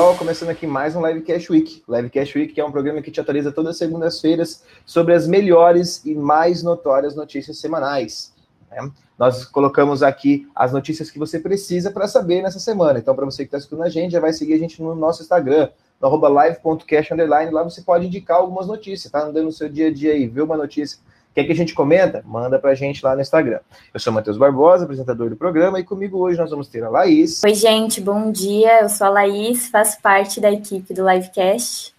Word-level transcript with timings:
pessoal. 0.00 0.16
Começando 0.16 0.48
aqui 0.48 0.66
mais 0.66 0.96
um 0.96 1.00
Live 1.00 1.20
Cash 1.20 1.50
Week. 1.50 1.82
Live 1.86 2.08
Cash 2.08 2.34
Week 2.34 2.54
que 2.54 2.60
é 2.60 2.64
um 2.64 2.72
programa 2.72 3.02
que 3.02 3.10
te 3.10 3.20
atualiza 3.20 3.52
todas 3.52 3.72
as 3.72 3.76
segundas-feiras 3.76 4.64
sobre 4.86 5.12
as 5.12 5.26
melhores 5.26 6.02
e 6.06 6.14
mais 6.14 6.62
notórias 6.62 7.14
notícias 7.14 7.58
semanais. 7.58 8.32
Né? 8.70 8.90
Nós 9.18 9.44
colocamos 9.44 10.02
aqui 10.02 10.48
as 10.54 10.72
notícias 10.72 11.10
que 11.10 11.18
você 11.18 11.38
precisa 11.38 11.90
para 11.90 12.08
saber 12.08 12.40
nessa 12.40 12.58
semana. 12.58 12.98
Então, 12.98 13.14
para 13.14 13.26
você 13.26 13.42
que 13.42 13.48
está 13.48 13.58
escutando 13.58 13.84
a 13.84 13.90
gente, 13.90 14.12
já 14.12 14.20
vai 14.20 14.32
seguir 14.32 14.54
a 14.54 14.58
gente 14.58 14.82
no 14.82 14.94
nosso 14.94 15.20
Instagram, 15.20 15.68
no 16.00 16.08
arroba. 16.08 16.28
Lá 16.28 16.48
você 17.62 17.82
pode 17.82 18.06
indicar 18.06 18.38
algumas 18.38 18.66
notícias, 18.66 19.12
tá 19.12 19.22
andando 19.22 19.44
no 19.44 19.52
seu 19.52 19.68
dia 19.68 19.88
a 19.88 19.92
dia 19.92 20.14
aí, 20.14 20.26
viu 20.26 20.46
uma 20.46 20.56
notícia 20.56 20.98
Quer 21.34 21.44
que 21.44 21.52
a 21.52 21.56
gente 21.56 21.74
comenta? 21.74 22.22
Manda 22.26 22.58
pra 22.58 22.74
gente 22.74 23.04
lá 23.04 23.14
no 23.14 23.20
Instagram. 23.20 23.60
Eu 23.94 24.00
sou 24.00 24.12
Matheus 24.12 24.36
Barbosa, 24.36 24.84
apresentador 24.84 25.30
do 25.30 25.36
programa, 25.36 25.78
e 25.78 25.84
comigo 25.84 26.18
hoje 26.18 26.36
nós 26.36 26.50
vamos 26.50 26.66
ter 26.66 26.82
a 26.82 26.88
Laís. 26.88 27.42
Oi, 27.44 27.54
gente, 27.54 28.00
bom 28.00 28.32
dia. 28.32 28.82
Eu 28.82 28.88
sou 28.88 29.06
a 29.06 29.10
Laís, 29.10 29.68
faço 29.68 30.00
parte 30.02 30.40
da 30.40 30.50
equipe 30.50 30.92
do 30.92 31.08
Livecast. 31.08 31.94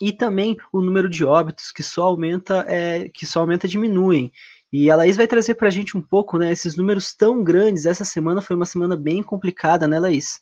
e 0.00 0.12
também 0.12 0.56
o 0.72 0.80
número 0.80 1.08
de 1.08 1.24
óbitos 1.24 1.72
que 1.72 1.82
só 1.82 2.04
aumenta, 2.04 2.64
é, 2.68 3.08
que 3.08 3.26
só 3.26 3.40
aumenta 3.40 3.68
diminuem. 3.68 4.32
E 4.72 4.90
a 4.90 4.96
Laís 4.96 5.16
vai 5.16 5.26
trazer 5.26 5.54
para 5.54 5.68
a 5.68 5.70
gente 5.70 5.96
um 5.96 6.02
pouco, 6.02 6.38
né, 6.38 6.52
esses 6.52 6.76
números 6.76 7.14
tão 7.14 7.42
grandes. 7.42 7.86
Essa 7.86 8.04
semana 8.04 8.42
foi 8.42 8.56
uma 8.56 8.66
semana 8.66 8.96
bem 8.96 9.22
complicada, 9.22 9.86
né, 9.86 9.98
Laís? 9.98 10.40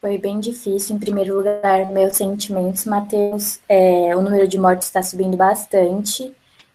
Foi 0.00 0.18
bem 0.18 0.38
difícil. 0.38 0.94
Em 0.94 0.98
primeiro 0.98 1.34
lugar, 1.34 1.90
meus 1.90 2.16
sentimentos, 2.16 2.84
Matheus. 2.84 3.58
É, 3.68 4.14
o 4.14 4.22
número 4.22 4.46
de 4.46 4.58
mortes 4.58 4.86
está 4.86 5.02
subindo 5.02 5.36
bastante 5.36 6.32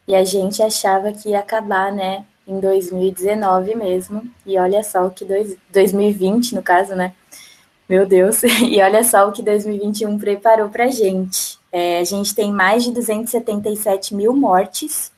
e 0.07 0.15
a 0.15 0.23
gente 0.23 0.61
achava 0.61 1.13
que 1.13 1.29
ia 1.29 1.39
acabar, 1.39 1.91
né, 1.91 2.25
em 2.47 2.59
2019 2.59 3.75
mesmo. 3.75 4.29
E 4.45 4.57
olha 4.57 4.83
só 4.83 5.09
que 5.09 5.23
dois, 5.23 5.55
2020, 5.71 6.55
no 6.55 6.63
caso, 6.63 6.95
né, 6.95 7.13
meu 7.91 8.05
Deus. 8.05 8.41
E 8.63 8.81
olha 8.81 9.03
só 9.03 9.27
o 9.27 9.33
que 9.33 9.43
2021 9.43 10.17
preparou 10.17 10.69
para 10.69 10.85
a 10.85 10.87
gente. 10.87 11.59
É, 11.69 11.99
a 11.99 12.03
gente 12.05 12.33
tem 12.33 12.51
mais 12.51 12.85
de 12.85 12.91
277 12.91 14.15
mil 14.15 14.33
mortes. 14.33 15.11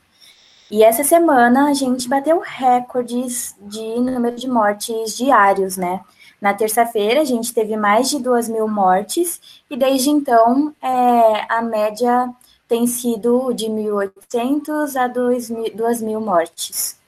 E 0.68 0.82
essa 0.82 1.04
semana 1.04 1.70
a 1.70 1.74
gente 1.74 2.08
bateu 2.08 2.40
recordes 2.40 3.54
de 3.60 4.00
número 4.00 4.34
de 4.34 4.48
mortes 4.48 5.16
diários, 5.16 5.76
né? 5.76 6.00
Na 6.40 6.52
terça-feira 6.52 7.20
a 7.20 7.24
gente 7.24 7.54
teve 7.54 7.76
mais 7.76 8.10
de 8.10 8.18
2 8.18 8.48
mil 8.48 8.66
mortes, 8.66 9.40
e 9.70 9.76
desde 9.76 10.10
então 10.10 10.74
é, 10.82 11.46
a 11.48 11.62
média 11.62 12.28
tem 12.66 12.86
sido 12.86 13.52
de 13.52 13.66
1.800 13.66 14.96
a 14.96 15.06
2 15.06 16.00
mil 16.00 16.20
mortes. 16.20 16.98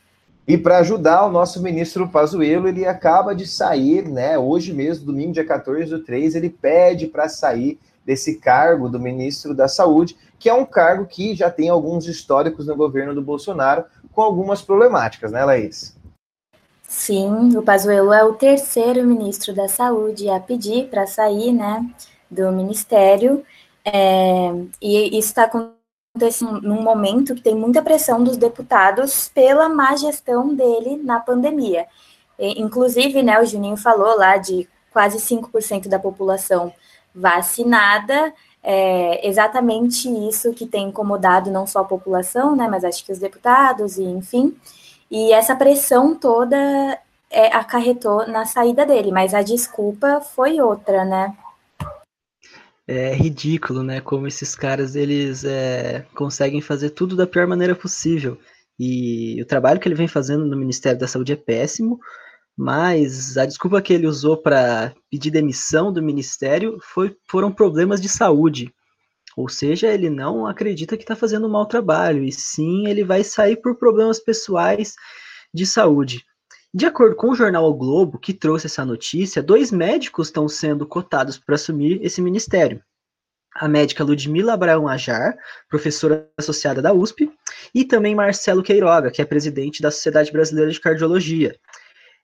E 0.47 0.57
para 0.57 0.79
ajudar 0.79 1.25
o 1.27 1.31
nosso 1.31 1.61
ministro 1.61 2.09
Pazuello, 2.09 2.69
ele 2.69 2.87
acaba 2.87 3.35
de 3.35 3.47
sair, 3.47 4.09
né? 4.09 4.39
Hoje 4.39 4.73
mesmo, 4.73 5.07
domingo, 5.07 5.33
dia 5.33 5.45
14 5.45 5.91
do 5.91 6.05
3, 6.05 6.37
ele 6.37 6.49
pede 6.49 7.09
para 7.09 7.29
sair 7.29 7.81
desse 8.05 8.37
cargo 8.37 8.89
do 8.89 9.01
ministro 9.01 9.53
da 9.53 9.67
Saúde, 9.67 10.17
que 10.39 10.49
é 10.49 10.55
um 10.55 10.65
cargo 10.65 11.05
que 11.05 11.35
já 11.35 11.51
tem 11.51 11.69
alguns 11.69 12.07
históricos 12.07 12.69
no 12.69 12.77
governo 12.77 13.13
do 13.13 13.21
Bolsonaro, 13.21 13.85
com 14.13 14.23
algumas 14.23 14.63
problemáticas, 14.63 15.33
né, 15.33 15.45
Laís? 15.45 15.97
Sim, 16.87 17.57
o 17.57 17.63
Pazuello 17.63 18.13
é 18.13 18.23
o 18.23 18.35
terceiro 18.35 19.05
ministro 19.05 19.53
da 19.53 19.67
Saúde 19.67 20.29
a 20.31 20.39
pedir 20.39 20.87
para 20.89 21.09
sair, 21.09 21.53
né, 21.53 21.85
do 22.31 22.53
ministério. 22.53 23.43
É, 23.85 24.53
e 24.81 25.19
isso 25.19 25.29
está 25.29 25.45
acontecendo 25.45 25.76
acontece 26.17 26.45
num 26.45 26.83
momento 26.83 27.35
que 27.35 27.43
tem 27.43 27.55
muita 27.55 27.83
pressão 27.83 28.25
dos 28.25 28.37
deputados 28.37 29.29
pela 29.29 29.69
má 29.69 29.95
gestão 29.95 30.55
dele 30.55 30.97
na 30.97 31.21
pandemia. 31.21 31.87
E, 32.39 32.61
inclusive, 32.61 33.23
né, 33.23 33.41
o 33.41 33.45
Juninho 33.45 33.77
falou 33.77 34.17
lá 34.17 34.39
de 34.39 34.67
quase 34.91 35.19
5% 35.19 35.89
da 35.89 35.99
população 35.99 36.73
vacinada, 37.15 38.33
é 38.63 39.27
exatamente 39.29 40.09
isso 40.29 40.53
que 40.53 40.67
tem 40.67 40.89
incomodado 40.89 41.51
não 41.51 41.67
só 41.67 41.81
a 41.81 41.85
população, 41.85 42.57
né, 42.57 42.67
mas 42.69 42.85
acho 42.85 43.05
que 43.05 43.13
os 43.13 43.19
deputados 43.19 43.99
e 43.99 44.05
enfim. 44.05 44.57
E 45.11 45.33
essa 45.33 45.55
pressão 45.55 46.15
toda 46.15 46.57
é, 47.31 47.55
acarretou 47.55 48.27
na 48.27 48.45
saída 48.45 48.85
dele, 48.85 49.13
mas 49.13 49.35
a 49.35 49.43
desculpa 49.43 50.21
foi 50.21 50.61
outra, 50.61 51.05
né? 51.05 51.37
É 52.87 53.15
ridículo, 53.15 53.83
né? 53.83 54.01
Como 54.01 54.27
esses 54.27 54.55
caras 54.55 54.95
eles 54.95 55.45
é, 55.45 56.07
conseguem 56.15 56.61
fazer 56.61 56.91
tudo 56.91 57.17
da 57.17 57.27
pior 57.27 57.47
maneira 57.47 57.75
possível. 57.75 58.39
E 58.79 59.41
o 59.43 59.47
trabalho 59.47 59.81
que 59.81 59.89
ele 59.89 59.95
vem 59.95 60.09
fazendo 60.09 60.47
no 60.47 60.57
Ministério 60.57 60.99
da 60.99 61.09
Saúde 61.09 61.33
é 61.33 61.37
péssimo, 61.37 61.99
mas 62.57 63.37
a 63.37 63.45
desculpa 63.47 63.83
que 63.83 63.93
ele 63.93 64.07
usou 64.07 64.37
para 64.37 64.95
pedir 65.11 65.31
demissão 65.31 65.93
do 65.93 66.03
ministério 66.03 66.79
foi, 66.81 67.17
foram 67.29 67.53
problemas 67.53 68.01
de 68.01 68.09
saúde. 68.09 68.73
Ou 69.37 69.49
seja, 69.49 69.89
ele 69.89 70.09
não 70.09 70.47
acredita 70.47 70.97
que 70.97 71.03
está 71.03 71.15
fazendo 71.15 71.47
um 71.47 71.51
mau 71.51 71.67
trabalho, 71.67 72.25
e 72.25 72.33
sim 72.33 72.87
ele 72.89 73.05
vai 73.05 73.23
sair 73.23 73.57
por 73.57 73.77
problemas 73.77 74.19
pessoais 74.19 74.95
de 75.53 75.67
saúde. 75.67 76.25
De 76.77 76.85
acordo 76.85 77.17
com 77.17 77.31
o 77.31 77.35
jornal 77.35 77.65
o 77.65 77.73
Globo, 77.73 78.19
que 78.19 78.35
trouxe 78.35 78.67
essa 78.67 78.85
notícia, 78.85 79.43
dois 79.43 79.73
médicos 79.73 80.29
estão 80.29 80.47
sendo 80.47 80.87
cotados 80.87 81.39
para 81.39 81.55
assumir 81.55 81.99
esse 82.03 82.21
ministério. 82.21 82.83
A 83.55 83.67
médica 83.67 84.05
Ludmila 84.05 84.53
Abraão 84.53 84.87
Ajar, 84.87 85.35
professora 85.71 86.31
associada 86.37 86.83
da 86.83 86.93
USP, 86.93 87.33
e 87.75 87.83
também 87.83 88.15
Marcelo 88.15 88.63
Queiroga, 88.63 89.11
que 89.11 89.23
é 89.23 89.25
presidente 89.25 89.81
da 89.81 89.91
Sociedade 89.91 90.31
Brasileira 90.31 90.71
de 90.71 90.79
Cardiologia. 90.79 91.59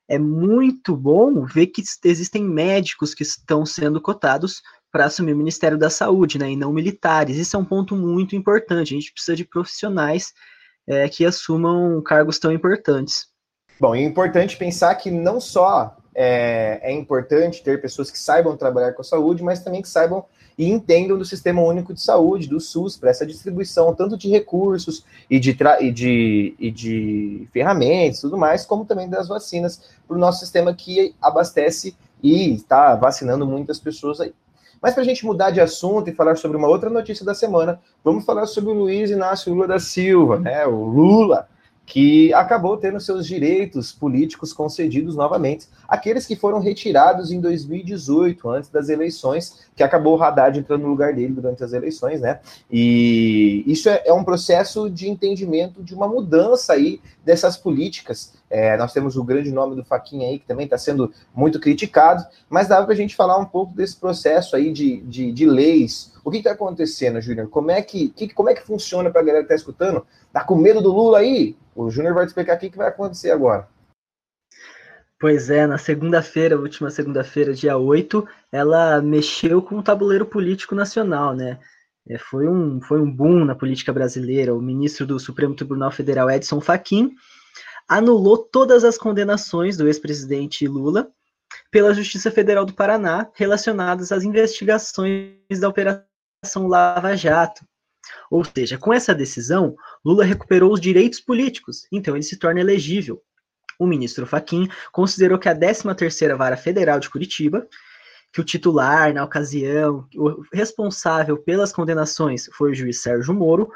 É 0.06 0.18
muito 0.18 0.94
bom 0.94 1.46
ver 1.46 1.68
que 1.68 1.82
existem 2.04 2.44
médicos 2.44 3.14
que 3.14 3.22
estão 3.22 3.64
sendo 3.64 4.02
cotados 4.02 4.60
para 4.90 5.06
assumir 5.06 5.32
o 5.32 5.38
Ministério 5.38 5.78
da 5.78 5.88
Saúde, 5.88 6.38
né, 6.38 6.50
e 6.50 6.56
não 6.56 6.74
militares. 6.74 7.38
Isso 7.38 7.56
é 7.56 7.58
um 7.58 7.64
ponto 7.64 7.96
muito 7.96 8.36
importante. 8.36 8.92
A 8.92 9.00
gente 9.00 9.14
precisa 9.14 9.34
de 9.34 9.46
profissionais 9.46 10.34
é, 10.86 11.08
que 11.08 11.24
assumam 11.24 12.02
cargos 12.02 12.38
tão 12.38 12.52
importantes. 12.52 13.31
Bom, 13.80 13.94
é 13.94 14.02
importante 14.02 14.56
pensar 14.56 14.94
que 14.94 15.10
não 15.10 15.40
só 15.40 15.96
é, 16.14 16.80
é, 16.82 16.92
importante 16.92 17.62
ter 17.62 17.80
pessoas 17.80 18.10
que 18.10 18.18
saibam 18.18 18.56
trabalhar 18.56 18.92
com 18.92 19.02
a 19.02 19.04
saúde, 19.04 19.42
mas 19.42 19.60
também 19.60 19.82
que 19.82 19.88
saibam 19.88 20.24
e 20.56 20.70
entendam 20.70 21.16
do 21.16 21.24
Sistema 21.24 21.62
Único 21.62 21.94
de 21.94 22.00
Saúde, 22.00 22.48
do 22.48 22.60
SUS, 22.60 22.96
para 22.96 23.10
essa 23.10 23.26
distribuição 23.26 23.94
tanto 23.94 24.16
de 24.16 24.28
recursos 24.28 25.04
e 25.30 25.40
de, 25.40 25.56
e 25.80 25.90
de, 25.90 26.54
e 26.58 26.70
de 26.70 27.48
ferramentas 27.52 28.20
tudo 28.20 28.36
mais, 28.36 28.66
como 28.66 28.84
também 28.84 29.08
das 29.08 29.28
vacinas 29.28 29.82
para 30.06 30.16
o 30.16 30.20
nosso 30.20 30.40
sistema 30.40 30.74
que 30.74 31.14
abastece 31.20 31.96
e 32.22 32.54
está 32.54 32.94
vacinando 32.94 33.46
muitas 33.46 33.80
pessoas 33.80 34.20
aí. 34.20 34.34
Mas 34.80 34.94
para 34.94 35.02
a 35.02 35.06
gente 35.06 35.24
mudar 35.24 35.50
de 35.50 35.60
assunto 35.60 36.10
e 36.10 36.14
falar 36.14 36.36
sobre 36.36 36.56
uma 36.56 36.68
outra 36.68 36.90
notícia 36.90 37.24
da 37.24 37.34
semana, 37.34 37.80
vamos 38.02 38.24
falar 38.24 38.46
sobre 38.46 38.70
o 38.70 38.74
Luiz 38.74 39.10
Inácio 39.10 39.52
Lula 39.54 39.68
da 39.68 39.78
Silva, 39.78 40.40
né? 40.40 40.66
O 40.66 40.84
Lula, 40.84 41.48
que 41.84 42.32
acabou 42.32 42.76
tendo 42.76 43.00
seus 43.00 43.26
direitos 43.26 43.92
políticos 43.92 44.52
concedidos 44.52 45.16
novamente. 45.16 45.68
Aqueles 45.86 46.26
que 46.26 46.36
foram 46.36 46.60
retirados 46.60 47.30
em 47.32 47.40
2018, 47.40 48.48
antes 48.48 48.70
das 48.70 48.88
eleições, 48.88 49.66
que 49.74 49.82
acabou 49.82 50.16
o 50.16 50.22
Haddad 50.22 50.58
entrando 50.58 50.82
no 50.82 50.88
lugar 50.88 51.14
dele 51.14 51.34
durante 51.34 51.62
as 51.62 51.72
eleições, 51.72 52.20
né? 52.20 52.40
E 52.70 53.64
isso 53.66 53.88
é, 53.88 54.02
é 54.06 54.12
um 54.12 54.24
processo 54.24 54.88
de 54.88 55.08
entendimento 55.08 55.82
de 55.82 55.94
uma 55.94 56.06
mudança 56.08 56.74
aí 56.74 57.00
dessas 57.24 57.56
políticas. 57.56 58.32
É, 58.48 58.76
nós 58.76 58.92
temos 58.92 59.16
o 59.16 59.24
grande 59.24 59.50
nome 59.50 59.74
do 59.74 59.84
Faquinha 59.84 60.28
aí, 60.28 60.38
que 60.38 60.46
também 60.46 60.64
está 60.64 60.76
sendo 60.76 61.12
muito 61.34 61.58
criticado, 61.58 62.24
mas 62.48 62.68
dá 62.68 62.82
para 62.82 62.92
a 62.92 62.96
gente 62.96 63.16
falar 63.16 63.38
um 63.38 63.46
pouco 63.46 63.74
desse 63.74 63.96
processo 63.96 64.54
aí 64.54 64.72
de, 64.72 65.00
de, 65.02 65.32
de 65.32 65.46
leis. 65.46 66.12
O 66.24 66.30
que 66.30 66.38
está 66.38 66.52
acontecendo, 66.52 67.20
Júnior? 67.20 67.48
Como, 67.48 67.70
é 67.70 67.82
que, 67.82 68.10
que, 68.10 68.28
como 68.28 68.50
é 68.50 68.54
que 68.54 68.64
funciona 68.64 69.10
para 69.10 69.20
a 69.20 69.24
galera 69.24 69.44
que 69.44 69.52
está 69.52 69.56
escutando? 69.56 70.06
Tá 70.32 70.42
com 70.44 70.56
medo 70.56 70.80
do 70.80 70.92
Lula 70.92 71.18
aí? 71.18 71.56
O 71.74 71.90
Júnior 71.90 72.14
vai 72.14 72.24
te 72.24 72.28
explicar 72.28 72.56
o 72.56 72.58
que 72.58 72.76
vai 72.76 72.88
acontecer 72.88 73.30
agora. 73.30 73.68
Pois 75.18 75.50
é, 75.50 75.66
na 75.66 75.78
segunda-feira, 75.78 76.58
última 76.58 76.90
segunda-feira, 76.90 77.54
dia 77.54 77.76
8, 77.76 78.26
ela 78.50 79.00
mexeu 79.00 79.62
com 79.62 79.78
o 79.78 79.82
tabuleiro 79.82 80.26
político 80.26 80.74
nacional, 80.74 81.32
né? 81.32 81.60
É, 82.08 82.18
foi, 82.18 82.48
um, 82.48 82.80
foi 82.80 83.00
um 83.00 83.08
boom 83.08 83.44
na 83.44 83.54
política 83.54 83.92
brasileira. 83.92 84.54
O 84.54 84.60
ministro 84.60 85.06
do 85.06 85.20
Supremo 85.20 85.54
Tribunal 85.54 85.92
Federal, 85.92 86.28
Edson 86.28 86.60
Fachin, 86.60 87.14
anulou 87.88 88.36
todas 88.36 88.82
as 88.84 88.98
condenações 88.98 89.76
do 89.76 89.86
ex-presidente 89.86 90.66
Lula 90.66 91.08
pela 91.70 91.94
Justiça 91.94 92.30
Federal 92.30 92.64
do 92.64 92.72
Paraná 92.72 93.30
relacionadas 93.34 94.10
às 94.10 94.24
investigações 94.24 95.60
da 95.60 95.68
Operação 95.68 96.66
Lava 96.66 97.16
Jato. 97.16 97.64
Ou 98.30 98.44
seja, 98.44 98.78
com 98.78 98.92
essa 98.92 99.14
decisão, 99.14 99.74
Lula 100.04 100.24
recuperou 100.24 100.72
os 100.72 100.80
direitos 100.80 101.20
políticos, 101.20 101.86
então 101.92 102.14
ele 102.14 102.22
se 102.22 102.38
torna 102.38 102.60
elegível. 102.60 103.22
O 103.78 103.86
ministro 103.86 104.26
Faquim 104.26 104.68
considerou 104.92 105.38
que 105.38 105.48
a 105.48 105.54
13ª 105.54 106.36
Vara 106.36 106.56
Federal 106.56 107.00
de 107.00 107.10
Curitiba, 107.10 107.66
que 108.32 108.40
o 108.40 108.44
titular, 108.44 109.12
na 109.12 109.24
ocasião, 109.24 110.06
o 110.14 110.42
responsável 110.52 111.36
pelas 111.36 111.72
condenações 111.72 112.48
foi 112.52 112.70
o 112.70 112.74
juiz 112.74 113.02
Sérgio 113.02 113.34
Moro, 113.34 113.70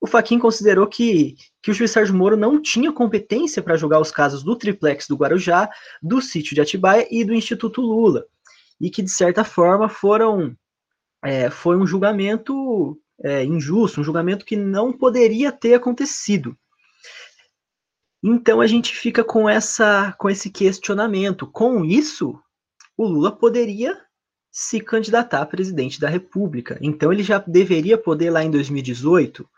o 0.00 0.06
Faquin 0.06 0.38
considerou 0.38 0.86
que, 0.86 1.34
que 1.62 1.70
o 1.70 1.74
juiz 1.74 1.90
Sérgio 1.90 2.14
Moro 2.14 2.36
não 2.36 2.60
tinha 2.60 2.92
competência 2.92 3.62
para 3.62 3.76
julgar 3.76 4.00
os 4.00 4.10
casos 4.10 4.42
do 4.42 4.54
triplex 4.54 5.06
do 5.06 5.16
Guarujá, 5.16 5.70
do 6.02 6.20
sítio 6.20 6.54
de 6.54 6.60
Atibaia 6.60 7.08
e 7.10 7.24
do 7.24 7.34
Instituto 7.34 7.80
Lula, 7.80 8.26
e 8.78 8.90
que, 8.90 9.02
de 9.02 9.10
certa 9.10 9.44
forma, 9.44 9.88
foram 9.88 10.54
é, 11.24 11.48
foi 11.48 11.78
um 11.78 11.86
julgamento 11.86 13.00
é, 13.24 13.42
injusto, 13.42 14.00
um 14.00 14.04
julgamento 14.04 14.44
que 14.44 14.54
não 14.54 14.92
poderia 14.92 15.50
ter 15.50 15.74
acontecido. 15.74 16.56
Então 18.22 18.60
a 18.60 18.66
gente 18.66 18.94
fica 18.94 19.24
com 19.24 19.48
essa 19.48 20.14
com 20.18 20.28
esse 20.28 20.50
questionamento. 20.50 21.46
Com 21.46 21.84
isso, 21.84 22.38
o 22.96 23.06
Lula 23.06 23.32
poderia 23.32 23.98
se 24.50 24.78
candidatar 24.78 25.40
a 25.40 25.46
presidente 25.46 25.98
da 25.98 26.08
República. 26.08 26.78
Então 26.80 27.12
ele 27.12 27.22
já 27.22 27.38
deveria 27.38 27.98
poder 27.98 28.30
lá 28.30 28.44
em 28.44 28.50
2018 28.50 29.48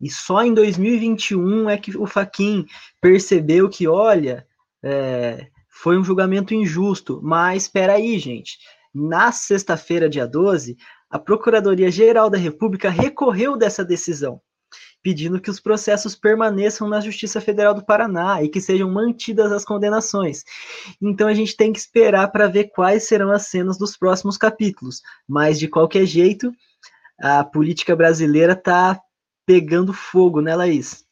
e 0.00 0.08
só 0.08 0.44
em 0.44 0.54
2021 0.54 1.68
é 1.68 1.76
que 1.76 1.96
o 1.96 2.06
Faquin 2.06 2.66
percebeu 3.00 3.68
que, 3.68 3.88
olha, 3.88 4.46
é, 4.82 5.48
foi 5.68 5.98
um 5.98 6.04
julgamento 6.04 6.54
injusto. 6.54 7.20
Mas 7.22 7.64
espera 7.64 7.94
aí, 7.94 8.18
gente. 8.18 8.58
Na 8.94 9.32
sexta-feira, 9.32 10.08
dia 10.08 10.26
12, 10.26 10.76
a 11.10 11.18
Procuradoria-Geral 11.18 12.28
da 12.28 12.38
República 12.38 12.90
recorreu 12.90 13.56
dessa 13.56 13.84
decisão, 13.84 14.40
pedindo 15.02 15.40
que 15.40 15.50
os 15.50 15.58
processos 15.60 16.14
permaneçam 16.14 16.88
na 16.88 17.00
Justiça 17.00 17.40
Federal 17.40 17.74
do 17.74 17.84
Paraná 17.84 18.42
e 18.42 18.48
que 18.48 18.60
sejam 18.60 18.90
mantidas 18.90 19.50
as 19.52 19.64
condenações. 19.64 20.44
Então 21.00 21.28
a 21.28 21.34
gente 21.34 21.56
tem 21.56 21.72
que 21.72 21.78
esperar 21.78 22.28
para 22.28 22.46
ver 22.46 22.64
quais 22.64 23.04
serão 23.04 23.30
as 23.30 23.46
cenas 23.46 23.78
dos 23.78 23.96
próximos 23.96 24.36
capítulos. 24.36 25.00
Mas 25.26 25.58
de 25.58 25.68
qualquer 25.68 26.04
jeito, 26.04 26.52
a 27.18 27.42
política 27.42 27.96
brasileira 27.96 28.52
está 28.52 29.00
pegando 29.46 29.94
fogo, 29.94 30.42
né, 30.42 30.54
Laís? 30.54 31.07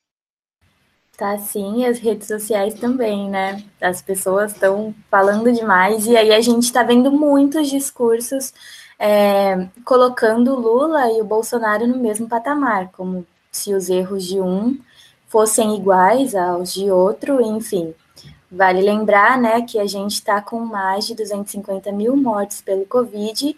Tá 1.17 1.39
sim, 1.39 1.87
as 1.87 1.99
redes 1.99 2.29
sociais 2.29 2.75
também, 2.75 3.31
né? 3.31 3.65
As 3.81 4.03
pessoas 4.03 4.53
estão 4.53 4.95
falando 5.11 5.51
demais, 5.51 6.07
e 6.07 6.15
aí 6.15 6.31
a 6.31 6.41
gente 6.43 6.65
está 6.65 6.83
vendo 6.83 7.11
muitos 7.11 7.71
discursos 7.71 8.53
é, 8.99 9.69
colocando 9.83 10.55
Lula 10.55 11.11
e 11.13 11.23
o 11.23 11.25
Bolsonaro 11.25 11.87
no 11.87 11.97
mesmo 11.97 12.29
patamar, 12.29 12.91
como 12.93 13.27
se 13.51 13.73
os 13.73 13.89
erros 13.89 14.25
de 14.25 14.41
um 14.41 14.79
fossem 15.27 15.75
iguais 15.75 16.35
aos 16.35 16.75
de 16.75 16.91
outro, 16.91 17.41
enfim. 17.41 17.95
Vale 18.51 18.83
lembrar, 18.83 19.39
né, 19.39 19.63
que 19.63 19.79
a 19.79 19.87
gente 19.87 20.13
está 20.13 20.41
com 20.43 20.61
mais 20.61 21.07
de 21.07 21.15
250 21.15 21.91
mil 21.93 22.15
mortes 22.15 22.61
pelo 22.61 22.85
Covid 22.85 23.57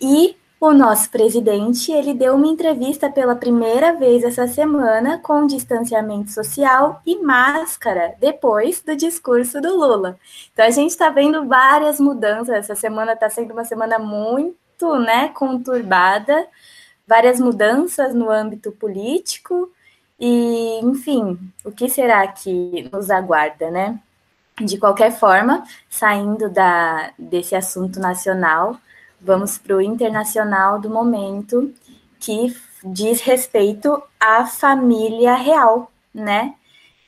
e 0.00 0.36
o 0.60 0.74
nosso 0.74 1.08
presidente, 1.10 1.90
ele 1.90 2.12
deu 2.12 2.34
uma 2.34 2.46
entrevista 2.46 3.10
pela 3.10 3.34
primeira 3.34 3.94
vez 3.94 4.22
essa 4.22 4.46
semana 4.46 5.18
com 5.18 5.46
distanciamento 5.46 6.30
social 6.30 7.00
e 7.06 7.16
máscara, 7.16 8.14
depois 8.20 8.82
do 8.82 8.94
discurso 8.94 9.58
do 9.58 9.74
Lula. 9.74 10.18
Então 10.52 10.66
a 10.66 10.70
gente 10.70 10.90
está 10.90 11.08
vendo 11.08 11.46
várias 11.46 11.98
mudanças. 11.98 12.54
Essa 12.54 12.74
semana 12.74 13.14
está 13.14 13.30
sendo 13.30 13.54
uma 13.54 13.64
semana 13.64 13.98
muito 13.98 14.98
né, 14.98 15.28
conturbada, 15.28 16.46
várias 17.08 17.40
mudanças 17.40 18.14
no 18.14 18.30
âmbito 18.30 18.70
político, 18.70 19.72
e, 20.20 20.78
enfim, 20.82 21.38
o 21.64 21.72
que 21.72 21.88
será 21.88 22.26
que 22.28 22.88
nos 22.92 23.10
aguarda, 23.10 23.70
né? 23.70 23.98
De 24.60 24.76
qualquer 24.76 25.10
forma, 25.18 25.64
saindo 25.88 26.50
da, 26.50 27.10
desse 27.18 27.56
assunto 27.56 27.98
nacional, 27.98 28.78
vamos 29.20 29.58
para 29.58 29.76
o 29.76 29.80
internacional 29.80 30.78
do 30.78 30.88
momento, 30.88 31.72
que 32.18 32.54
diz 32.84 33.20
respeito 33.20 34.02
à 34.18 34.46
família 34.46 35.34
real, 35.34 35.90
né? 36.14 36.54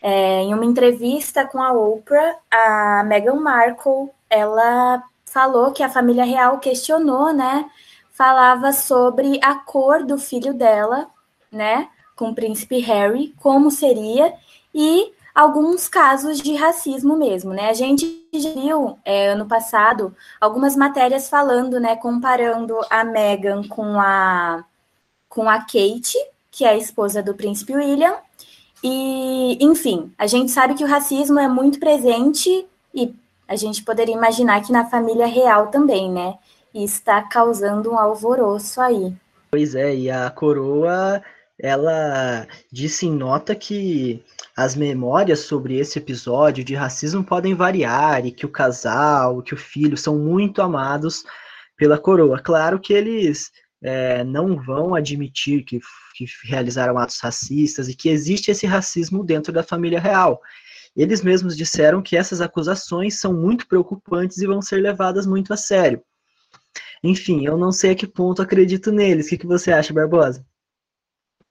É, 0.01 0.43
em 0.43 0.53
uma 0.53 0.65
entrevista 0.65 1.47
com 1.47 1.63
a 1.63 1.73
Oprah, 1.73 2.37
a 2.51 3.05
Meghan 3.05 3.37
Markle, 3.37 4.11
ela 4.29 5.03
falou 5.25 5.73
que 5.73 5.83
a 5.83 5.89
família 5.89 6.25
real 6.25 6.59
questionou, 6.59 7.33
né? 7.33 7.71
Falava 8.13 8.73
sobre 8.73 9.39
a 9.43 9.55
cor 9.55 10.05
do 10.05 10.19
filho 10.19 10.53
dela, 10.53 11.07
né? 11.51 11.89
Com 12.17 12.31
o 12.31 12.35
príncipe 12.35 12.79
Harry, 12.81 13.35
como 13.41 13.71
seria, 13.71 14.35
e 14.75 15.13
alguns 15.35 15.89
casos 15.89 16.41
de 16.41 16.55
racismo 16.55 17.17
mesmo, 17.17 17.53
né? 17.53 17.71
A 17.71 17.75
gente 17.75 18.27
viu 18.33 18.99
é, 19.05 19.29
ano 19.29 19.47
passado 19.47 20.15
algumas 20.41 20.77
matérias 20.77 21.29
falando, 21.29 21.81
né? 21.81 21.97
Comparando 21.97 22.79
a 22.91 23.05
Meghan 23.05 23.63
com 23.69 23.99
a, 23.99 24.65
com 25.29 25.49
a 25.49 25.59
Kate, 25.59 26.19
que 26.51 26.65
é 26.65 26.71
a 26.71 26.77
esposa 26.77 27.23
do 27.23 27.35
príncipe 27.35 27.75
William. 27.75 28.15
E, 28.85 29.59
enfim, 29.61 30.13
a 30.19 30.27
gente 30.27 30.51
sabe 30.51 30.75
que 30.75 30.85
o 30.85 30.89
racismo 30.89 31.39
é 31.39 31.49
muito 31.49 31.79
presente 31.79 32.67
e 32.93 33.15
a 33.47 33.57
gente 33.57 33.83
poderia 33.83 34.15
imaginar 34.15 34.63
que 34.63 34.73
na 34.73 34.87
família 34.87 35.27
real 35.27 35.69
também, 35.69 36.11
né? 36.11 36.35
E 36.75 36.85
está 36.85 37.23
causando 37.23 37.93
um 37.93 37.99
alvoroço 37.99 38.81
aí. 38.81 39.15
Pois 39.51 39.75
é, 39.75 39.95
e 39.95 40.11
a 40.11 40.31
coroa, 40.31 41.23
ela 41.59 42.47
disse 42.73 43.07
em 43.07 43.13
nota 43.13 43.55
que 43.55 44.25
as 44.57 44.77
memórias 44.77 45.41
sobre 45.41 45.79
esse 45.79 45.99
episódio 45.99 46.63
de 46.63 46.75
racismo 46.75 47.25
podem 47.25 47.55
variar 47.55 48.27
e 48.27 48.33
que 48.33 48.45
o 48.45 48.51
casal, 48.51 49.43
que 49.43 49.55
o 49.55 49.57
filho 49.57 49.97
são 49.97 50.19
muito 50.19 50.61
amados 50.61 51.25
pela 51.77 51.99
coroa. 51.99 52.39
Claro 52.39 52.79
que 52.79 52.93
eles 52.93 53.51
é, 53.83 54.23
não 54.25 54.57
vão 54.63 54.95
admitir 54.95 55.65
que, 55.65 55.81
que 56.15 56.27
realizaram 56.45 56.99
atos 56.99 57.19
racistas 57.21 57.89
e 57.89 57.95
que 57.95 58.09
existe 58.09 58.51
esse 58.51 58.67
racismo 58.67 59.25
dentro 59.25 59.53
da 59.53 59.63
família 59.63 59.99
real. 59.99 60.41
Eles 60.95 61.23
mesmos 61.23 61.57
disseram 61.57 62.03
que 62.03 62.17
essas 62.17 62.43
acusações 62.43 63.19
são 63.19 63.33
muito 63.33 63.67
preocupantes 63.67 64.39
e 64.39 64.47
vão 64.47 64.61
ser 64.61 64.77
levadas 64.77 65.27
muito 65.27 65.53
a 65.53 65.57
sério. 65.57 66.03
Enfim, 67.03 67.47
eu 67.47 67.57
não 67.57 67.73
sei 67.73 67.93
a 67.93 67.95
que 67.95 68.07
ponto 68.07 68.43
acredito 68.43 68.93
neles. 68.93 69.27
O 69.27 69.29
que, 69.31 69.39
que 69.39 69.47
você 69.47 69.73
acha, 69.73 69.95
Barbosa? 69.95 70.45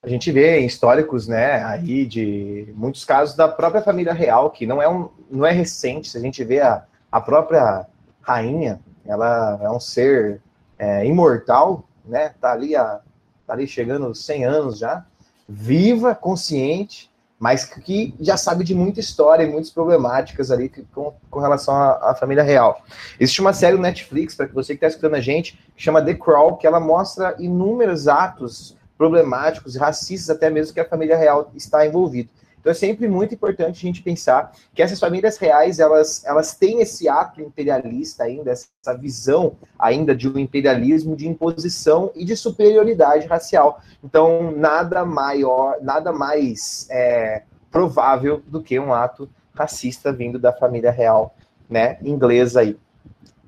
A 0.04 0.10
gente 0.10 0.32
vê 0.32 0.58
históricos, 0.62 1.28
né, 1.28 1.64
aí 1.64 2.08
de 2.08 2.74
muitos 2.76 3.06
casos 3.06 3.36
da 3.36 3.48
própria 3.48 3.84
família 3.84 4.14
real, 4.14 4.50
que 4.50 4.66
não 4.66 4.82
é, 4.82 4.90
um, 4.90 5.10
não 5.30 5.46
é 5.46 5.52
recente. 5.52 6.10
Se 6.10 6.18
a 6.18 6.22
gente 6.22 6.44
vê 6.44 6.60
a, 6.60 6.84
a 7.12 7.22
própria 7.22 7.86
rainha, 8.20 8.80
ela 9.06 9.60
é 9.62 9.70
um 9.70 9.80
ser 9.80 10.42
é, 10.80 11.06
imortal, 11.06 11.88
né, 12.04 12.34
tá 12.42 12.52
ali, 12.52 12.76
a, 12.76 13.00
tá 13.46 13.54
ali 13.54 13.68
chegando 13.68 14.16
100 14.16 14.44
anos 14.44 14.80
já, 14.80 15.06
viva, 15.48 16.16
consciente, 16.16 17.12
mas 17.38 17.66
que 17.66 18.16
já 18.20 18.38
sabe 18.38 18.64
de 18.64 18.74
muita 18.74 19.00
história 19.00 19.44
e 19.44 19.50
muitas 19.52 19.70
problemáticas 19.70 20.50
ali 20.50 20.68
com, 20.92 21.14
com 21.30 21.40
relação 21.40 21.76
à, 21.76 22.10
à, 22.10 22.16
família 22.16 22.44
real. 22.44 22.84
Existe 23.20 23.40
uma 23.40 23.54
série 23.54 23.76
no 23.76 23.84
Netflix, 23.84 24.34
para 24.34 24.48
você 24.48 24.74
que 24.74 24.78
está 24.78 24.88
escutando 24.88 25.14
a 25.14 25.22
gente, 25.22 25.60
que 25.76 25.84
chama 25.84 26.04
The 26.04 26.16
Crawl, 26.16 26.58
que 26.58 26.66
ela 26.66 26.80
mostra 26.80 27.36
inúmeros 27.38 28.08
atos 28.08 28.76
problemáticos, 29.02 29.76
racistas 29.76 30.30
até 30.30 30.48
mesmo, 30.48 30.76
que 30.76 30.80
a 30.80 30.88
família 30.88 31.18
real 31.18 31.50
está 31.56 31.88
envolvida. 31.88 32.30
Então 32.60 32.70
é 32.70 32.76
sempre 32.76 33.08
muito 33.08 33.34
importante 33.34 33.78
a 33.78 33.88
gente 33.88 34.04
pensar 34.04 34.52
que 34.76 34.84
essas 34.84 35.00
famílias 35.00 35.40
reais, 35.40 35.80
elas, 35.80 36.24
elas 36.24 36.54
têm 36.54 36.82
esse 36.82 37.10
ato 37.10 37.42
imperialista 37.42 38.26
ainda, 38.26 38.52
essa 38.52 38.96
visão 38.96 39.56
ainda 39.80 40.16
de 40.16 40.30
um 40.30 40.38
imperialismo 40.38 41.16
de 41.16 41.28
imposição 41.28 42.12
e 42.14 42.24
de 42.24 42.38
superioridade 42.38 43.26
racial. 43.26 43.82
Então, 44.04 44.52
nada 44.56 45.04
maior, 45.04 45.78
nada 45.82 46.14
mais 46.14 46.88
é, 46.92 47.42
provável 47.72 48.44
do 48.46 48.62
que 48.62 48.80
um 48.80 48.94
ato 48.94 49.28
racista 49.56 50.14
vindo 50.14 50.38
da 50.38 50.54
família 50.54 50.92
real, 50.92 51.36
né, 51.68 51.98
inglesa 52.04 52.60
aí. 52.60 52.78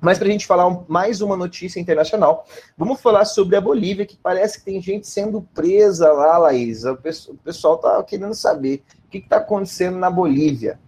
Mas 0.04 0.18
para 0.18 0.28
a 0.28 0.30
gente 0.30 0.46
falar 0.46 0.84
mais 0.86 1.22
uma 1.22 1.34
notícia 1.34 1.80
internacional, 1.80 2.44
vamos 2.76 3.00
falar 3.00 3.24
sobre 3.24 3.56
a 3.56 3.60
Bolívia, 3.60 4.04
que 4.04 4.18
parece 4.18 4.58
que 4.58 4.66
tem 4.66 4.80
gente 4.80 5.06
sendo 5.06 5.40
presa 5.54 6.12
lá, 6.12 6.36
Laís. 6.36 6.84
O, 6.84 6.94
pessoal 7.42 7.76
está 7.76 8.02
querendo 8.02 8.34
saber 8.34 8.82
o 9.06 9.10
que 9.10 9.18
está 9.18 9.38
acontecendo 9.38 9.96
na 9.96 10.10
Bolívia. 10.10 10.78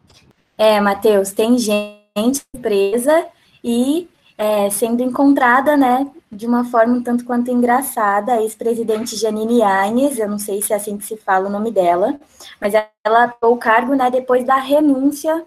É, 0.59 0.79
Matheus, 0.81 1.33
tem 1.33 1.57
gente 1.57 2.43
presa 2.61 3.27
e 3.65 4.07
é, 4.37 4.69
sendo 4.69 5.03
encontrada, 5.03 5.79
né, 5.79 6.07
de 6.31 6.47
uma 6.47 6.65
forma 6.65 6.99
um 6.99 7.03
tanto 7.03 7.25
quanto 7.25 7.51
engraçada. 7.51 8.35
A 8.35 8.43
ex-presidente 8.43 9.17
Janine 9.17 9.63
Áñez, 9.63 10.19
eu 10.19 10.29
não 10.29 10.39
sei 10.39 10.61
se 10.61 10.75
é 10.75 10.77
assim 10.77 10.99
que 10.99 11.07
se 11.07 11.17
fala 11.17 11.49
o 11.49 11.53
nome 11.53 11.71
dela, 11.71 12.21
mas 12.61 12.75
ela 13.03 13.29
tomou 13.29 13.57
o 13.57 13.59
cargo, 13.59 13.95
né, 13.95 14.11
depois 14.11 14.45
da 14.45 14.57
renúncia 14.57 15.43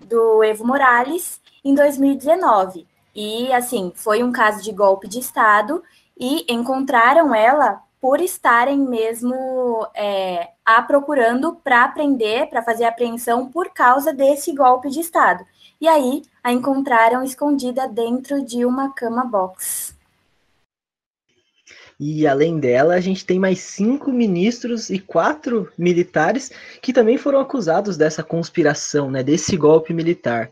do 0.00 0.42
Evo 0.42 0.66
Morales 0.66 1.42
em 1.62 1.74
2019. 1.74 2.90
E, 3.14 3.52
assim, 3.52 3.92
foi 3.94 4.22
um 4.22 4.32
caso 4.32 4.62
de 4.62 4.72
golpe 4.72 5.06
de 5.06 5.18
Estado 5.18 5.82
e 6.18 6.44
encontraram 6.52 7.34
ela 7.34 7.82
por 8.00 8.20
estarem 8.20 8.78
mesmo 8.78 9.86
é, 9.94 10.48
a 10.64 10.82
procurando 10.82 11.54
para 11.54 11.84
aprender, 11.84 12.48
para 12.48 12.62
fazer 12.62 12.84
apreensão 12.84 13.48
por 13.48 13.70
causa 13.70 14.12
desse 14.12 14.52
golpe 14.52 14.90
de 14.90 15.00
Estado. 15.00 15.44
E 15.80 15.86
aí 15.86 16.22
a 16.42 16.52
encontraram 16.52 17.22
escondida 17.22 17.86
dentro 17.86 18.44
de 18.44 18.64
uma 18.64 18.92
cama 18.92 19.24
box. 19.24 19.94
E 21.98 22.26
além 22.26 22.58
dela, 22.58 22.94
a 22.94 23.00
gente 23.00 23.24
tem 23.24 23.38
mais 23.38 23.60
cinco 23.60 24.10
ministros 24.10 24.90
e 24.90 24.98
quatro 24.98 25.70
militares 25.78 26.50
que 26.80 26.92
também 26.92 27.16
foram 27.16 27.38
acusados 27.38 27.96
dessa 27.96 28.24
conspiração, 28.24 29.08
né, 29.08 29.22
desse 29.22 29.56
golpe 29.56 29.94
militar. 29.94 30.50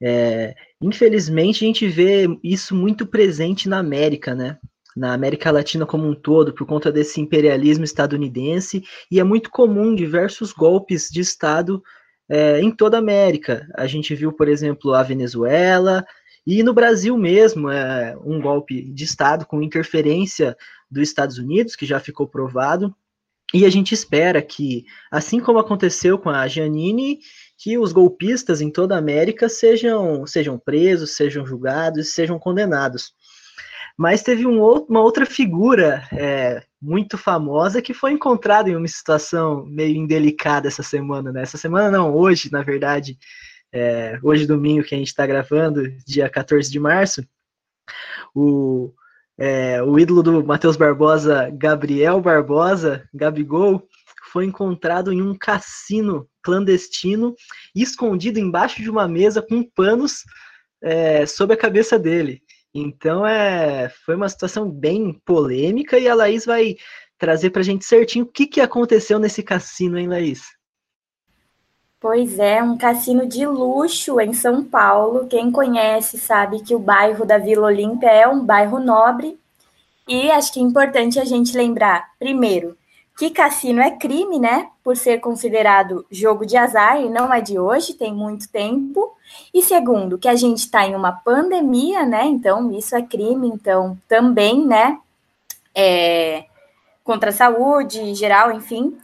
É, 0.00 0.56
infelizmente, 0.82 1.64
a 1.64 1.66
gente 1.66 1.88
vê 1.88 2.26
isso 2.42 2.74
muito 2.74 3.06
presente 3.06 3.68
na 3.68 3.78
América, 3.78 4.34
né? 4.34 4.58
Na 4.96 5.14
América 5.14 5.50
Latina 5.50 5.86
como 5.86 6.06
um 6.06 6.14
todo, 6.14 6.52
por 6.52 6.66
conta 6.66 6.92
desse 6.92 7.20
imperialismo 7.20 7.84
estadunidense, 7.84 8.84
e 9.10 9.18
é 9.18 9.24
muito 9.24 9.50
comum 9.50 9.94
diversos 9.94 10.52
golpes 10.52 11.08
de 11.10 11.20
Estado 11.20 11.82
é, 12.28 12.60
em 12.60 12.70
toda 12.70 12.98
a 12.98 13.00
América. 13.00 13.66
A 13.74 13.86
gente 13.86 14.14
viu, 14.14 14.32
por 14.32 14.48
exemplo, 14.48 14.92
a 14.92 15.02
Venezuela, 15.02 16.04
e 16.46 16.62
no 16.62 16.74
Brasil 16.74 17.16
mesmo, 17.16 17.70
é 17.70 18.16
um 18.24 18.40
golpe 18.40 18.82
de 18.92 19.04
Estado 19.04 19.46
com 19.46 19.62
interferência 19.62 20.56
dos 20.90 21.04
Estados 21.04 21.38
Unidos, 21.38 21.76
que 21.76 21.86
já 21.86 22.00
ficou 22.00 22.26
provado. 22.26 22.94
E 23.54 23.64
a 23.64 23.70
gente 23.70 23.92
espera 23.92 24.42
que, 24.42 24.84
assim 25.10 25.38
como 25.38 25.58
aconteceu 25.58 26.18
com 26.18 26.30
a 26.30 26.48
Janine, 26.48 27.20
que 27.62 27.78
os 27.78 27.92
golpistas 27.92 28.60
em 28.60 28.68
toda 28.68 28.96
a 28.96 28.98
América 28.98 29.48
sejam, 29.48 30.26
sejam 30.26 30.58
presos, 30.58 31.14
sejam 31.14 31.46
julgados, 31.46 32.12
sejam 32.12 32.36
condenados. 32.36 33.12
Mas 33.96 34.20
teve 34.20 34.44
um, 34.44 34.60
uma 34.60 35.00
outra 35.00 35.24
figura 35.24 36.02
é, 36.12 36.64
muito 36.80 37.16
famosa 37.16 37.80
que 37.80 37.94
foi 37.94 38.10
encontrada 38.10 38.68
em 38.68 38.74
uma 38.74 38.88
situação 38.88 39.64
meio 39.64 39.94
indelicada 39.94 40.66
essa 40.66 40.82
semana, 40.82 41.30
né? 41.30 41.42
Essa 41.42 41.56
semana 41.56 41.88
não, 41.88 42.12
hoje, 42.12 42.50
na 42.50 42.62
verdade, 42.62 43.16
é, 43.72 44.18
hoje 44.24 44.44
domingo 44.44 44.82
que 44.82 44.96
a 44.96 44.98
gente 44.98 45.08
está 45.08 45.24
gravando, 45.24 45.88
dia 46.04 46.28
14 46.28 46.68
de 46.68 46.80
março, 46.80 47.24
o, 48.34 48.92
é, 49.38 49.80
o 49.80 50.00
ídolo 50.00 50.20
do 50.20 50.44
Matheus 50.44 50.76
Barbosa, 50.76 51.48
Gabriel 51.52 52.20
Barbosa, 52.20 53.08
Gabigol, 53.14 53.86
foi 54.32 54.46
encontrado 54.46 55.12
em 55.12 55.20
um 55.20 55.36
cassino 55.36 56.26
clandestino, 56.42 57.34
escondido 57.74 58.38
embaixo 58.38 58.82
de 58.82 58.88
uma 58.88 59.06
mesa 59.06 59.42
com 59.42 59.62
panos 59.62 60.22
é, 60.82 61.26
sobre 61.26 61.54
a 61.54 61.58
cabeça 61.58 61.98
dele. 61.98 62.42
Então 62.74 63.26
é, 63.26 63.90
foi 64.04 64.16
uma 64.16 64.28
situação 64.28 64.70
bem 64.70 65.20
polêmica 65.26 65.98
e 65.98 66.08
a 66.08 66.14
Laís 66.14 66.46
vai 66.46 66.76
trazer 67.18 67.50
para 67.50 67.60
a 67.60 67.64
gente 67.64 67.84
certinho 67.84 68.24
o 68.24 68.28
que, 68.28 68.46
que 68.46 68.60
aconteceu 68.60 69.18
nesse 69.18 69.42
cassino, 69.42 69.98
hein, 69.98 70.08
Laís? 70.08 70.42
Pois 72.00 72.38
é, 72.38 72.60
um 72.62 72.76
cassino 72.76 73.28
de 73.28 73.46
luxo 73.46 74.18
em 74.18 74.32
São 74.32 74.64
Paulo. 74.64 75.28
Quem 75.28 75.52
conhece 75.52 76.18
sabe 76.18 76.60
que 76.62 76.74
o 76.74 76.78
bairro 76.78 77.24
da 77.24 77.38
Vila 77.38 77.66
Olímpia 77.66 78.10
é 78.10 78.26
um 78.26 78.44
bairro 78.44 78.80
nobre. 78.80 79.38
E 80.08 80.30
acho 80.32 80.52
que 80.52 80.58
é 80.58 80.62
importante 80.62 81.20
a 81.20 81.24
gente 81.24 81.56
lembrar, 81.56 82.08
primeiro, 82.18 82.76
que 83.22 83.30
cassino 83.30 83.80
é 83.80 83.88
crime, 83.92 84.36
né? 84.40 84.68
Por 84.82 84.96
ser 84.96 85.20
considerado 85.20 86.04
jogo 86.10 86.44
de 86.44 86.56
azar 86.56 87.00
e 87.00 87.08
não 87.08 87.32
é 87.32 87.40
de 87.40 87.56
hoje, 87.56 87.94
tem 87.94 88.12
muito 88.12 88.50
tempo. 88.50 89.16
E 89.54 89.62
segundo, 89.62 90.18
que 90.18 90.26
a 90.26 90.34
gente 90.34 90.58
está 90.58 90.84
em 90.84 90.96
uma 90.96 91.12
pandemia, 91.12 92.04
né? 92.04 92.24
Então, 92.26 92.72
isso 92.72 92.96
é 92.96 93.02
crime, 93.02 93.46
então 93.46 93.96
também, 94.08 94.66
né? 94.66 94.98
É, 95.72 96.46
contra 97.04 97.30
a 97.30 97.32
saúde 97.32 98.12
geral, 98.16 98.50
enfim. 98.50 98.98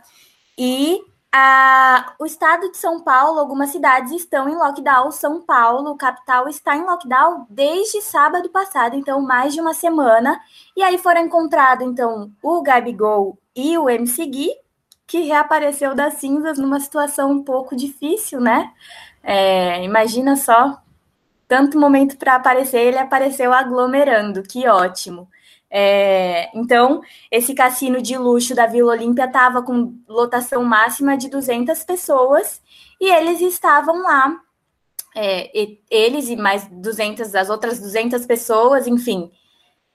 E 0.58 1.00
a, 1.30 2.14
o 2.18 2.26
estado 2.26 2.72
de 2.72 2.76
São 2.76 3.00
Paulo, 3.00 3.38
algumas 3.38 3.70
cidades 3.70 4.10
estão 4.10 4.48
em 4.48 4.56
lockdown. 4.56 5.12
São 5.12 5.40
Paulo, 5.42 5.96
capital, 5.96 6.48
está 6.48 6.76
em 6.76 6.82
lockdown 6.82 7.46
desde 7.48 8.02
sábado 8.02 8.48
passado, 8.48 8.96
então 8.96 9.20
mais 9.20 9.54
de 9.54 9.60
uma 9.60 9.75
semana. 9.75 10.40
E 10.76 10.82
aí 10.82 10.98
foram 10.98 11.20
encontrados, 11.20 11.87
então, 11.87 12.32
o 12.42 12.60
Gabigol 12.62 13.38
e 13.58 13.76
o 13.76 13.90
MC 13.90 14.24
Gui, 14.24 14.50
que 15.04 15.22
reapareceu 15.22 15.92
das 15.92 16.14
cinzas 16.14 16.58
numa 16.58 16.78
situação 16.78 17.32
um 17.32 17.42
pouco 17.42 17.74
difícil, 17.74 18.40
né? 18.40 18.72
É, 19.20 19.82
imagina 19.82 20.36
só, 20.36 20.80
tanto 21.48 21.76
momento 21.76 22.16
para 22.16 22.36
aparecer, 22.36 22.78
ele 22.78 22.98
apareceu 22.98 23.52
aglomerando, 23.52 24.44
que 24.44 24.68
ótimo. 24.68 25.28
É, 25.68 26.56
então, 26.56 27.00
esse 27.32 27.52
cassino 27.52 28.00
de 28.00 28.16
luxo 28.16 28.54
da 28.54 28.66
Vila 28.66 28.92
Olímpia 28.92 29.24
estava 29.24 29.60
com 29.60 29.98
lotação 30.06 30.62
máxima 30.62 31.16
de 31.16 31.28
200 31.28 31.82
pessoas 31.82 32.62
e 33.00 33.10
eles 33.10 33.40
estavam 33.40 34.00
lá, 34.04 34.40
é, 35.16 35.50
e, 35.52 35.80
eles 35.90 36.28
e 36.28 36.36
mais 36.36 36.68
200, 36.68 37.34
as 37.34 37.50
outras 37.50 37.80
200 37.80 38.24
pessoas, 38.24 38.86
enfim, 38.86 39.32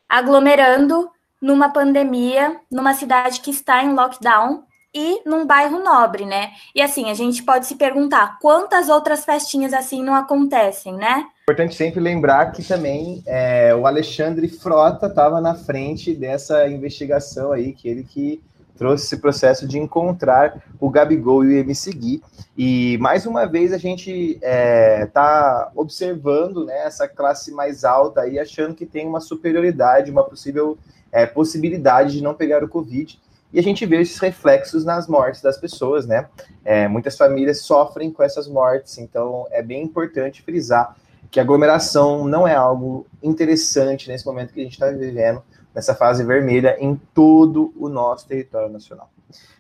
aglomerando 0.10 1.10
numa 1.44 1.68
pandemia, 1.68 2.56
numa 2.72 2.94
cidade 2.94 3.42
que 3.42 3.52
está 3.52 3.84
em 3.84 3.94
lockdown 3.94 4.64
e 4.96 5.22
num 5.26 5.46
bairro 5.46 5.84
nobre, 5.84 6.24
né? 6.26 6.52
E 6.74 6.82
assim, 6.82 7.12
a 7.12 7.14
gente 7.14 7.44
pode 7.44 7.66
se 7.66 7.76
perguntar 7.76 8.38
quantas 8.40 8.88
outras 8.88 9.26
festinhas 9.26 9.74
assim 9.74 10.02
não 10.02 10.16
acontecem, 10.16 10.94
né? 10.94 11.26
Importante 11.44 11.76
sempre 11.76 12.00
lembrar 12.00 12.54
que 12.54 12.64
também 12.64 13.22
é, 13.26 13.76
o 13.76 13.86
Alexandre 13.86 14.48
Frota 14.48 15.08
estava 15.08 15.42
na 15.42 15.54
frente 15.54 16.14
dessa 16.14 16.66
investigação 16.70 17.52
aí, 17.52 17.74
que 17.74 17.90
ele 17.90 18.04
que 18.04 18.42
trouxe 18.77 19.06
esse 19.06 19.18
processo 19.18 19.68
de 19.68 19.77
encontrar 19.77 20.63
o 20.80 20.89
Gabigol 20.89 21.44
e 21.46 21.56
o 21.56 21.58
MC 21.60 21.92
Gui. 21.92 22.24
E 22.58 22.98
mais 23.00 23.25
uma 23.25 23.46
vez 23.46 23.74
a 23.74 23.77
gente 23.77 24.12
está 24.12 24.48
é, 24.48 25.06
tá 25.08 25.72
observando 25.75 26.65
né, 26.65 26.86
essa 26.86 27.08
classe 27.08 27.51
mais 27.51 27.84
alta 27.84 28.22
aí, 28.22 28.39
achando 28.39 28.75
que 28.75 28.86
tem 28.86 29.08
uma 29.08 29.20
superioridade, 29.20 30.12
uma 30.12 30.24
possível 30.24 30.77
é, 31.12 31.25
possibilidade 31.25 32.13
de 32.13 32.24
não 32.24 32.34
pegar 32.34 32.63
o 32.63 32.68
Covid 32.68 33.20
e 33.53 33.60
a 33.60 33.63
gente 33.63 33.86
vê 33.86 34.01
esses 34.01 34.18
reflexos 34.18 34.84
nas 34.84 35.08
mortes 35.08 35.39
das 35.39 35.58
pessoas, 35.58 36.08
né? 36.08 36.27
É, 36.65 36.88
muitas 36.88 37.15
famílias 37.15 37.62
sofrem 37.62 38.12
com 38.12 38.24
essas 38.24 38.48
mortes, 38.48 38.98
então 38.98 39.46
é 39.51 39.62
bem 39.62 39.84
importante 39.84 40.42
frisar 40.42 40.98
que 41.34 41.40
aglomeração 41.40 42.28
não 42.28 42.48
é 42.48 42.54
algo 42.54 43.08
interessante 43.22 44.08
nesse 44.08 44.24
momento 44.24 44.54
que 44.54 44.60
a 44.60 44.63
gente 44.63 44.74
está 44.74 44.92
vivendo, 44.92 45.42
nessa 45.74 45.96
fase 45.96 46.24
vermelha, 46.24 46.78
em 46.80 46.96
todo 47.12 47.74
o 47.75 47.90
nosso 47.90 48.28
território 48.28 48.72
nacional. 48.72 49.10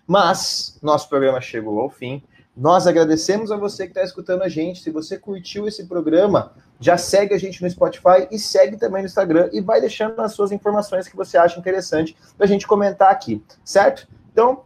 Mas 0.05 0.77
nosso 0.83 1.09
programa 1.09 1.41
chegou 1.41 1.79
ao 1.79 1.89
fim. 1.89 2.21
Nós 2.55 2.85
agradecemos 2.85 3.51
a 3.51 3.57
você 3.57 3.85
que 3.85 3.89
está 3.89 4.03
escutando 4.03 4.43
a 4.43 4.49
gente. 4.49 4.83
Se 4.83 4.91
você 4.91 5.17
curtiu 5.17 5.67
esse 5.67 5.87
programa, 5.87 6.51
já 6.79 6.95
segue 6.95 7.33
a 7.33 7.39
gente 7.39 7.63
no 7.63 7.67
Spotify 7.67 8.27
e 8.29 8.37
segue 8.37 8.77
também 8.77 9.01
no 9.01 9.07
Instagram 9.07 9.49
e 9.51 9.59
vai 9.59 9.81
deixando 9.81 10.21
as 10.21 10.33
suas 10.33 10.51
informações 10.51 11.07
que 11.07 11.15
você 11.15 11.39
acha 11.39 11.59
interessante 11.59 12.15
para 12.37 12.45
a 12.45 12.47
gente 12.47 12.67
comentar 12.67 13.09
aqui, 13.09 13.43
certo? 13.65 14.07
Então, 14.31 14.61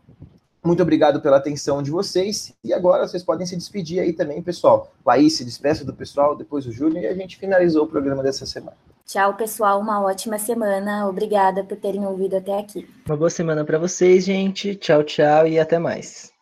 muito 0.68 0.84
obrigado 0.84 1.22
pela 1.22 1.38
atenção 1.38 1.82
de 1.82 1.90
vocês. 1.90 2.54
E 2.64 2.74
agora 2.74 3.08
vocês 3.08 3.24
podem 3.24 3.48
se 3.48 3.56
despedir 3.56 4.00
aí 4.00 4.14
também, 4.14 4.42
pessoal. 4.42 4.92
Laís 5.06 5.38
se 5.38 5.46
despeça 5.46 5.84
do 5.84 5.94
pessoal, 5.94 6.36
depois 6.36 6.68
o 6.68 6.72
Júnior, 6.72 7.04
e 7.04 7.08
a 7.08 7.16
gente 7.16 7.38
finalizou 7.38 7.86
o 7.86 7.88
programa 7.88 8.22
dessa 8.22 8.46
semana. 8.46 8.78
Tchau, 9.06 9.36
pessoal. 9.36 9.80
Uma 9.80 10.02
ótima 10.02 10.38
semana. 10.38 11.08
Obrigada 11.08 11.64
por 11.64 11.78
terem 11.78 12.06
ouvido 12.06 12.36
até 12.36 12.60
aqui. 12.60 12.88
Uma 13.06 13.16
boa 13.16 13.30
semana 13.30 13.64
para 13.64 13.80
vocês, 13.80 14.26
gente. 14.26 14.76
Tchau, 14.76 15.04
tchau 15.04 15.48
e 15.48 15.58
até 15.58 15.80
mais. 15.80 16.37